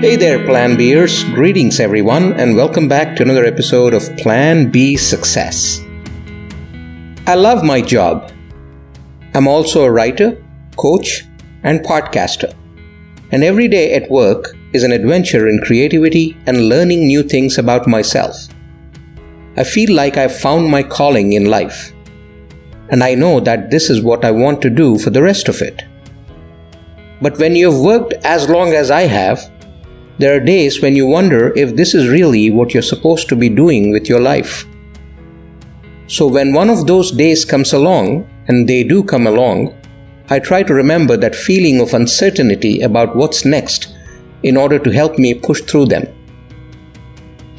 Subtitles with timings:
[0.00, 1.24] Hey there, Plan Bers.
[1.24, 5.78] Greetings, everyone, and welcome back to another episode of Plan B Success.
[7.26, 8.32] I love my job.
[9.34, 10.42] I'm also a writer,
[10.78, 11.26] coach,
[11.64, 12.50] and podcaster.
[13.30, 17.86] And every day at work is an adventure in creativity and learning new things about
[17.86, 18.48] myself.
[19.58, 21.92] I feel like I've found my calling in life.
[22.88, 25.60] And I know that this is what I want to do for the rest of
[25.60, 25.82] it.
[27.20, 29.38] But when you've worked as long as I have,
[30.20, 33.48] there are days when you wonder if this is really what you're supposed to be
[33.48, 34.66] doing with your life.
[36.08, 39.74] So when one of those days comes along, and they do come along,
[40.28, 43.94] I try to remember that feeling of uncertainty about what's next
[44.42, 46.06] in order to help me push through them.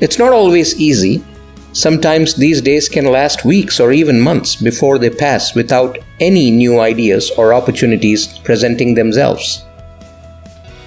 [0.00, 1.24] It's not always easy.
[1.72, 6.80] Sometimes these days can last weeks or even months before they pass without any new
[6.80, 9.64] ideas or opportunities presenting themselves.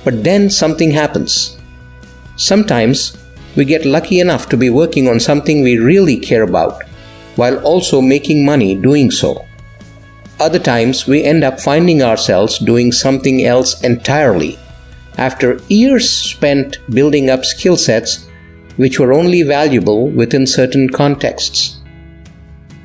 [0.03, 1.57] But then something happens.
[2.35, 3.17] Sometimes
[3.55, 6.83] we get lucky enough to be working on something we really care about,
[7.35, 9.45] while also making money doing so.
[10.39, 14.57] Other times we end up finding ourselves doing something else entirely,
[15.17, 18.27] after years spent building up skill sets
[18.77, 21.79] which were only valuable within certain contexts.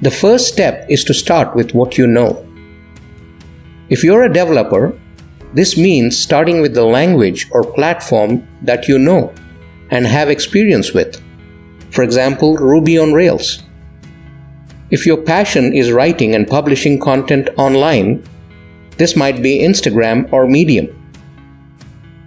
[0.03, 2.47] The first step is to start with what you know.
[3.89, 4.93] If you're a developer,
[5.55, 9.33] this means starting with the language or platform that you know
[9.91, 11.23] and have experience with.
[11.91, 13.63] For example, Ruby on Rails.
[14.91, 18.25] If your passion is writing and publishing content online,
[18.97, 20.89] this might be Instagram or Medium.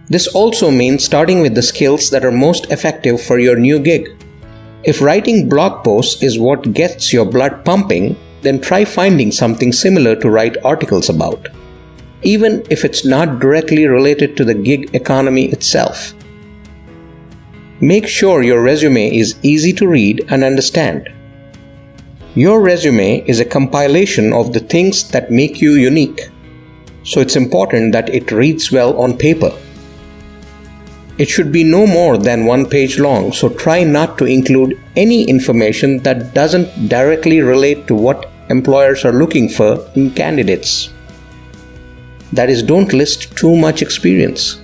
[0.07, 4.09] This also means starting with the skills that are most effective for your new gig.
[4.83, 10.15] If writing blog posts is what gets your blood pumping, then try finding something similar
[10.15, 11.47] to write articles about
[12.23, 16.13] even if it's not directly related to the gig economy itself.
[17.83, 21.09] Make sure your resume is easy to read and understand.
[22.35, 26.29] Your resume is a compilation of the things that make you unique,
[27.01, 29.51] so it's important that it reads well on paper.
[31.17, 35.23] It should be no more than one page long, so try not to include any
[35.23, 40.93] information that doesn't directly relate to what employers are looking for in candidates.
[42.31, 44.61] That is, don't list too much experience.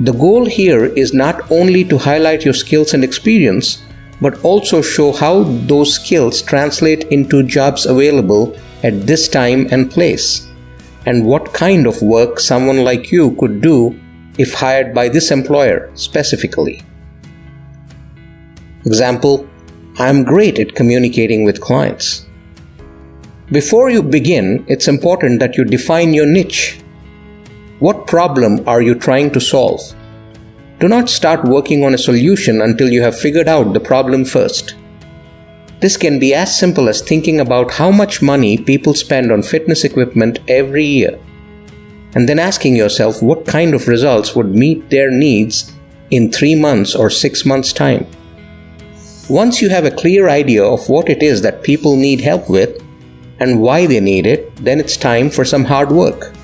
[0.00, 3.82] The goal here is not only to highlight your skills and experience,
[4.20, 10.46] but also show how those skills translate into jobs available at this time and place,
[11.04, 13.98] and what kind of work someone like you could do
[14.38, 16.82] if hired by this employer specifically.
[18.86, 19.48] Example
[19.98, 22.24] I am great at communicating with clients.
[23.50, 26.78] Before you begin, it's important that you define your niche.
[27.80, 29.80] What problem are you trying to solve?
[30.80, 34.74] Do not start working on a solution until you have figured out the problem first.
[35.78, 39.84] This can be as simple as thinking about how much money people spend on fitness
[39.84, 41.20] equipment every year,
[42.16, 45.72] and then asking yourself what kind of results would meet their needs
[46.10, 48.04] in three months or six months' time.
[49.28, 52.82] Once you have a clear idea of what it is that people need help with,
[53.38, 56.34] and why they need it, then it's time for some hard work.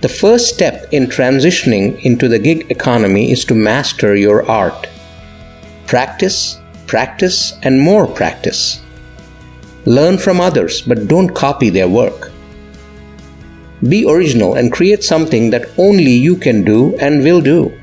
[0.00, 4.88] The first step in transitioning into the gig economy is to master your art.
[5.86, 8.80] Practice, practice, and more practice.
[9.84, 12.32] Learn from others, but don't copy their work.
[13.86, 17.78] Be original and create something that only you can do and will do.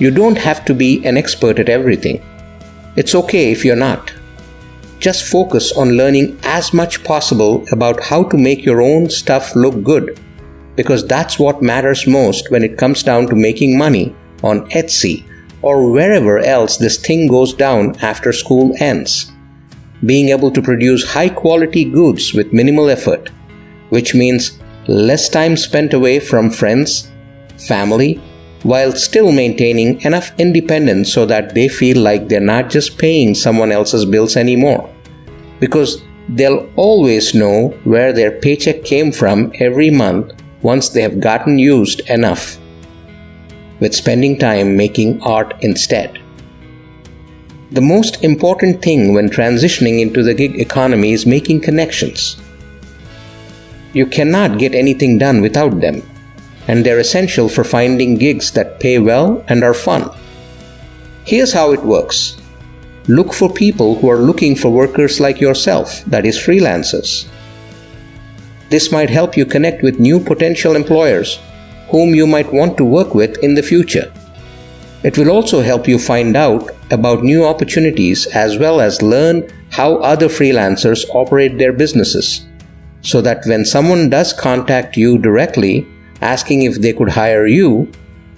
[0.00, 2.24] You don't have to be an expert at everything.
[2.96, 4.12] It's okay if you're not.
[4.98, 9.84] Just focus on learning as much possible about how to make your own stuff look
[9.84, 10.18] good
[10.78, 15.24] because that's what matters most when it comes down to making money on Etsy
[15.60, 19.32] or wherever else this thing goes down after school ends.
[20.06, 23.30] Being able to produce high quality goods with minimal effort,
[23.88, 27.10] which means less time spent away from friends,
[27.66, 28.22] family,
[28.62, 33.72] while still maintaining enough independence so that they feel like they're not just paying someone
[33.72, 34.88] else's bills anymore.
[35.58, 40.32] Because they'll always know where their paycheck came from every month
[40.62, 42.58] once they have gotten used enough
[43.80, 46.20] with spending time making art instead.
[47.70, 52.40] The most important thing when transitioning into the gig economy is making connections.
[53.92, 56.02] You cannot get anything done without them
[56.66, 60.10] and they're essential for finding gigs that pay well and are fun.
[61.24, 62.36] Here's how it works
[63.08, 67.26] look for people who are looking for workers like yourself, that is, freelancers.
[68.70, 71.38] This might help you connect with new potential employers
[71.90, 74.12] whom you might want to work with in the future.
[75.02, 79.96] It will also help you find out about new opportunities as well as learn how
[79.96, 82.46] other freelancers operate their businesses.
[83.00, 85.86] So that when someone does contact you directly
[86.20, 87.90] asking if they could hire you,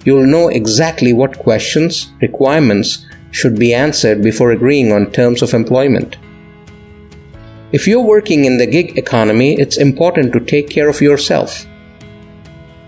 [0.05, 6.15] you'll know exactly what questions, requirements should be answered before agreeing on terms of employment.
[7.71, 11.65] If you're working in the gig economy, it's important to take care of yourself.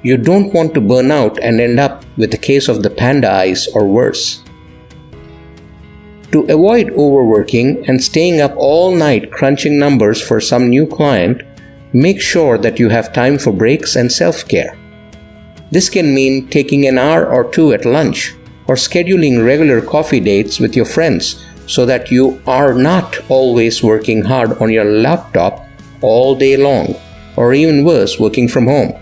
[0.01, 3.31] You don't want to burn out and end up with a case of the panda
[3.31, 4.43] eyes or worse.
[6.33, 11.43] To avoid overworking and staying up all night crunching numbers for some new client,
[11.93, 14.77] make sure that you have time for breaks and self care.
[15.71, 18.35] This can mean taking an hour or two at lunch
[18.67, 24.23] or scheduling regular coffee dates with your friends so that you are not always working
[24.23, 25.65] hard on your laptop
[26.01, 26.95] all day long,
[27.35, 28.93] or even worse, working from home.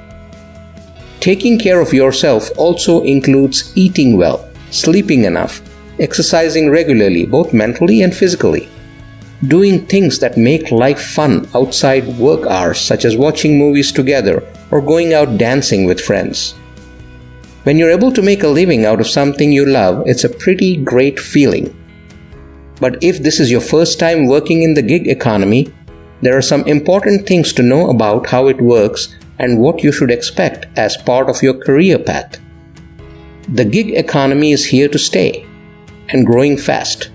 [1.20, 5.62] Taking care of yourself also includes eating well, sleeping enough,
[6.00, 8.70] exercising regularly, both mentally and physically,
[9.48, 14.82] doing things that make life fun outside work hours, such as watching movies together or
[14.82, 16.54] going out dancing with friends.
[17.64, 20.78] When you're able to make a living out of something you love, it's a pretty
[20.78, 21.76] great feeling.
[22.82, 25.72] But if this is your first time working in the gig economy,
[26.22, 30.12] there are some important things to know about how it works and what you should
[30.12, 32.40] expect as part of your career path.
[33.48, 35.46] The gig economy is here to stay
[36.10, 37.12] and growing fast.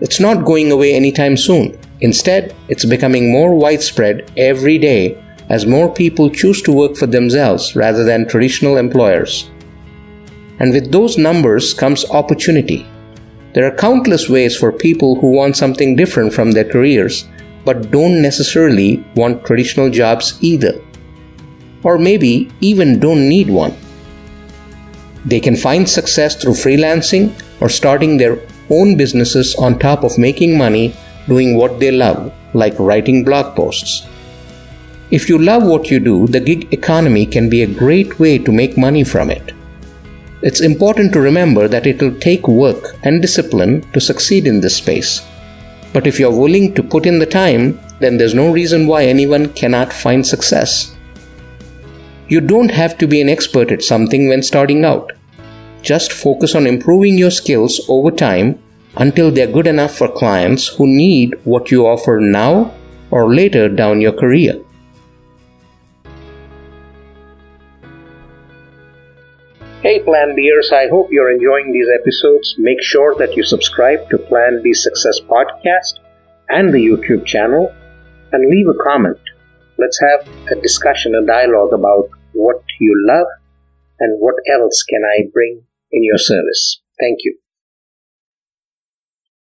[0.00, 1.78] It's not going away anytime soon.
[2.00, 7.74] Instead, it's becoming more widespread every day as more people choose to work for themselves
[7.74, 9.50] rather than traditional employers.
[10.58, 12.86] And with those numbers comes opportunity.
[13.56, 17.26] There are countless ways for people who want something different from their careers
[17.64, 20.74] but don't necessarily want traditional jobs either
[21.82, 23.74] or maybe even don't need one.
[25.24, 27.32] They can find success through freelancing
[27.62, 28.38] or starting their
[28.68, 30.94] own businesses on top of making money
[31.26, 34.06] doing what they love, like writing blog posts.
[35.10, 38.52] If you love what you do, the gig economy can be a great way to
[38.52, 39.55] make money from it.
[40.42, 44.76] It's important to remember that it will take work and discipline to succeed in this
[44.76, 45.24] space.
[45.94, 49.52] But if you're willing to put in the time, then there's no reason why anyone
[49.54, 50.94] cannot find success.
[52.28, 55.12] You don't have to be an expert at something when starting out.
[55.80, 58.58] Just focus on improving your skills over time
[58.96, 62.74] until they're good enough for clients who need what you offer now
[63.10, 64.60] or later down your career.
[69.86, 72.56] Hey Plan Bers, I hope you're enjoying these episodes.
[72.58, 76.00] Make sure that you subscribe to Plan B Success Podcast
[76.48, 77.72] and the YouTube channel
[78.32, 79.20] and leave a comment.
[79.78, 83.28] Let's have a discussion, a dialogue about what you love
[84.00, 85.62] and what else can I bring
[85.92, 86.80] in your service.
[86.98, 87.38] Thank you.